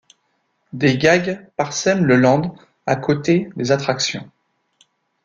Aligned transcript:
Des 0.73 0.97
gags 0.97 1.45
parsèment 1.57 2.05
le 2.05 2.15
land 2.15 2.55
à 2.87 2.95
côté 2.95 3.49
des 3.55 3.71
attractions. 3.71 4.27